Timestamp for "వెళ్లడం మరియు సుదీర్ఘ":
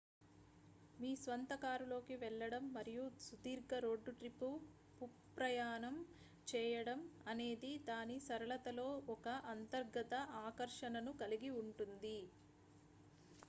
2.21-3.79